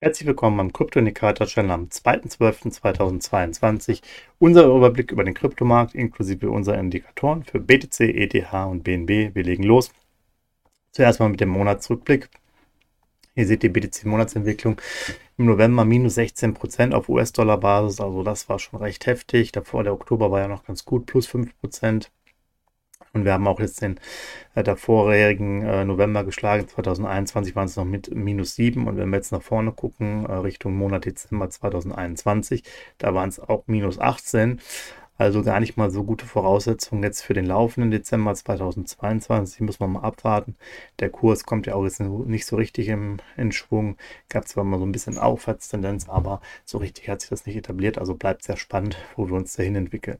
[0.00, 4.00] Herzlich willkommen beim Krypto-Indikator-Channel am 2.12.2022.
[4.38, 9.34] Unser Überblick über den Kryptomarkt inklusive unserer Indikatoren für BTC, ETH und BNB.
[9.34, 9.90] Wir legen los.
[10.92, 12.28] Zuerst mal mit dem Monatsrückblick.
[13.34, 14.80] Hier seht ihr BTC-Monatsentwicklung
[15.36, 18.00] im November minus 16% auf US-Dollar-Basis.
[18.00, 19.50] Also das war schon recht heftig.
[19.50, 22.08] Davor der Oktober war ja noch ganz gut, plus 5%.
[23.12, 23.98] Und wir haben auch jetzt den
[24.54, 26.68] äh, der vorherigen äh, November geschlagen.
[26.68, 28.86] 2021 waren es noch mit minus 7.
[28.86, 32.64] Und wenn wir jetzt nach vorne gucken, äh, Richtung Monat Dezember 2021,
[32.98, 34.60] da waren es auch minus 18.
[35.18, 39.60] Also gar nicht mal so gute Voraussetzungen jetzt für den laufenden Dezember 2022.
[39.62, 40.54] Muss man mal abwarten.
[41.00, 43.96] Der Kurs kommt ja auch jetzt nicht so richtig im, in Schwung.
[44.28, 47.98] Gab zwar mal so ein bisschen Aufwärtstendenz, aber so richtig hat sich das nicht etabliert.
[47.98, 50.18] Also bleibt sehr spannend, wo wir uns dahin entwickeln.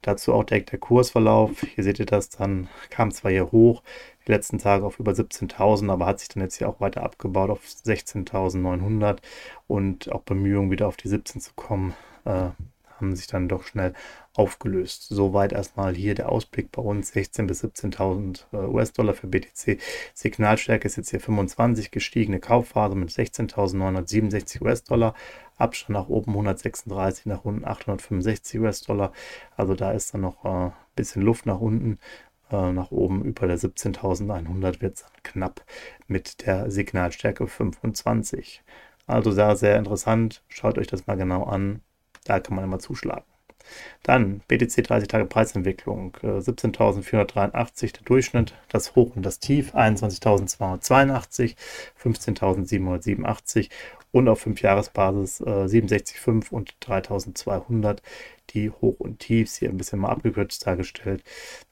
[0.00, 1.60] Dazu auch direkt der Kursverlauf.
[1.74, 3.82] Hier seht ihr das, dann kam zwar hier hoch,
[4.26, 7.50] die letzten Tage auf über 17.000, aber hat sich dann jetzt hier auch weiter abgebaut
[7.50, 9.18] auf 16.900
[9.66, 11.94] und auch Bemühungen wieder auf die 17 zu kommen.
[12.24, 12.50] Äh,
[13.00, 13.94] haben sich dann doch schnell
[14.34, 15.06] aufgelöst.
[15.08, 19.80] Soweit erstmal hier der Ausblick bei uns 16.000 bis 17.000 äh, US-Dollar für BTC.
[20.14, 25.14] Signalstärke ist jetzt hier 25 gestiegene Kaufphase mit 16.967 US-Dollar.
[25.56, 29.12] Abstand nach oben 136, nach unten 865 US-Dollar.
[29.56, 31.98] Also da ist dann noch ein äh, bisschen Luft nach unten.
[32.50, 35.64] Äh, nach oben über der 17.100 wird es dann knapp
[36.06, 38.62] mit der Signalstärke 25.
[39.06, 40.42] Also sehr, sehr interessant.
[40.48, 41.80] Schaut euch das mal genau an.
[42.30, 43.24] Da kann man immer zuschlagen.
[44.04, 51.56] Dann BTC 30 Tage Preisentwicklung, 17.483 äh, der Durchschnitt, das Hoch und das Tief 21.282,
[52.00, 53.68] 15.787
[54.12, 57.98] und auf 5-Jahres-Basis äh, 67,5 und 3.200
[58.50, 61.24] die Hoch- und Tiefs hier ein bisschen mal abgekürzt dargestellt.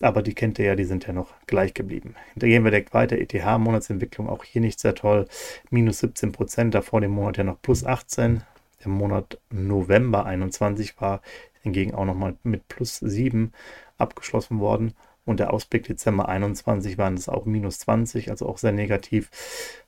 [0.00, 2.14] Aber die kennt ihr ja, die sind ja noch gleich geblieben.
[2.34, 3.18] Da gehen wir direkt weiter.
[3.18, 5.26] ETH-Monatsentwicklung auch hier nicht sehr toll.
[5.70, 8.42] Minus 17 Prozent, davor dem Monat ja noch plus 18.
[8.80, 11.22] Der Monat November 21 war
[11.62, 13.52] hingegen auch nochmal mit plus 7
[13.98, 14.94] abgeschlossen worden.
[15.24, 19.30] Und der Ausblick Dezember 21 waren es auch minus 20, also auch sehr negativ.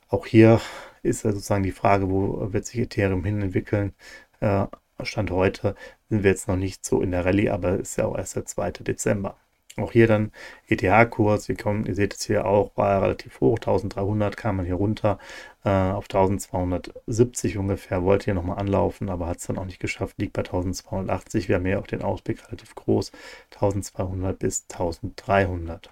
[0.09, 0.61] Auch hier
[1.03, 3.95] ist sozusagen die Frage, wo wird sich Ethereum hin entwickeln.
[4.41, 4.67] Äh,
[5.05, 5.77] Stand heute
[6.09, 8.47] sind wir jetzt noch nicht so in der Rallye, aber ist ja auch erst der
[8.47, 8.73] 2.
[8.73, 9.37] Dezember.
[9.81, 10.33] Auch hier dann
[10.69, 11.57] ETH-Kurs, ihr
[11.95, 15.19] seht es hier auch, war relativ hoch, 1300 kam man hier runter
[15.65, 20.17] äh, auf 1270 ungefähr, wollte hier nochmal anlaufen, aber hat es dann auch nicht geschafft,
[20.19, 21.49] liegt bei 1280.
[21.49, 23.13] Wir haben hier auch den Ausblick relativ groß,
[23.55, 25.91] 1200 bis 1300.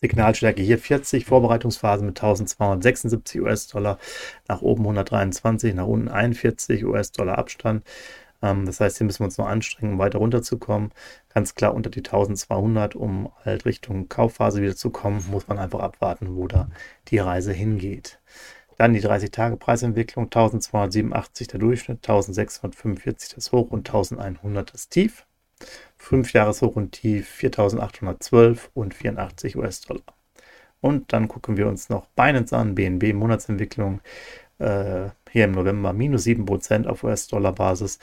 [0.00, 3.98] Signalstärke hier 40, Vorbereitungsphase mit 1276 US-Dollar,
[4.46, 7.84] nach oben 123, nach unten 41 US-Dollar Abstand.
[8.42, 10.92] Ähm, das heißt, hier müssen wir uns noch anstrengen, um weiter runterzukommen.
[11.32, 15.80] Ganz klar unter die 1200, um halt Richtung Kaufphase wieder zu kommen, muss man einfach
[15.80, 16.68] abwarten, wo da
[17.08, 18.20] die Reise hingeht.
[18.76, 25.26] Dann die 30-Tage-Preisentwicklung, 1287 der Durchschnitt, 1645 das Hoch und 1100 das Tief.
[25.96, 30.04] 5 Jahres Hoch und Tief 4812 und 84 US-Dollar.
[30.80, 34.00] Und dann gucken wir uns noch Binance an, BNB Monatsentwicklung
[34.58, 37.98] äh, hier im November minus 7% auf US-Dollar-Basis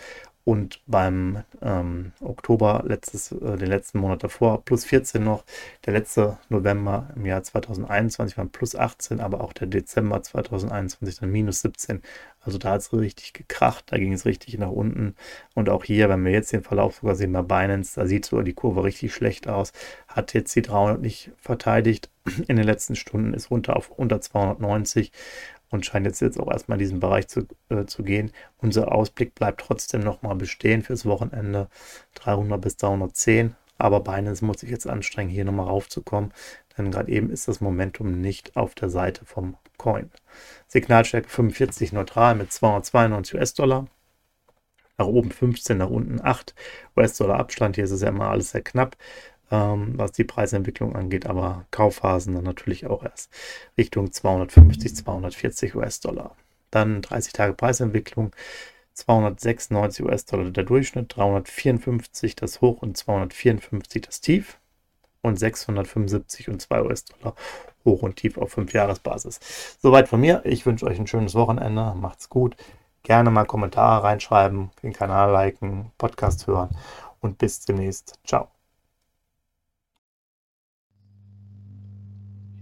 [0.46, 5.44] und beim ähm, Oktober, letztes, äh, den letzten Monat davor, plus 14 noch.
[5.86, 11.32] Der letzte November im Jahr 2021 waren plus 18, aber auch der Dezember 2021 dann
[11.32, 12.04] minus 17.
[12.42, 15.16] Also da hat es richtig gekracht, da ging es richtig nach unten.
[15.56, 18.40] Und auch hier, wenn wir jetzt den Verlauf sogar sehen bei Binance, da sieht so
[18.44, 19.74] die Kurve richtig schlecht aus.
[20.08, 22.12] Hat jetzt die 300 nicht verteidigt.
[22.48, 25.12] In den letzten Stunden ist runter auf unter 290
[25.70, 28.32] und scheint jetzt, jetzt auch erstmal in diesen Bereich zu, äh, zu gehen.
[28.58, 31.70] Unser Ausblick bleibt trotzdem nochmal bestehen fürs Wochenende
[32.16, 33.56] 300 bis 310.
[33.78, 36.32] Aber Binance muss sich jetzt anstrengen, hier nochmal raufzukommen,
[36.78, 40.10] denn gerade eben ist das Momentum nicht auf der Seite vom Coin.
[40.68, 43.88] Signalstärke 45 neutral mit 292 US-Dollar.
[44.98, 46.56] Nach oben 15, nach unten 8
[46.96, 47.76] US-Dollar Abstand.
[47.76, 48.96] Hier ist es ja immer alles sehr knapp
[49.52, 53.32] ähm, was die Preisentwicklung angeht, aber Kaufphasen dann natürlich auch erst
[53.78, 56.36] Richtung 250, 240 US-Dollar.
[56.72, 58.32] Dann 30 Tage Preisentwicklung,
[58.94, 64.58] 296 US-Dollar der Durchschnitt, 354 das Hoch und 254 das Tief
[65.22, 67.36] und 675 und 2 US-Dollar
[67.86, 69.78] hoch und tief auf 5-Jahres-Basis.
[69.80, 70.42] Soweit von mir.
[70.44, 71.94] Ich wünsche euch ein schönes Wochenende.
[71.96, 72.56] Macht's gut.
[73.04, 76.76] Gerne mal Kommentare reinschreiben, den Kanal liken, Podcast hören
[77.22, 78.20] und bis demnächst.
[78.26, 78.55] Ciao.